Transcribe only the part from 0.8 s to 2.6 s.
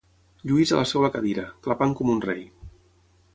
seva cadira, clapant com un rei.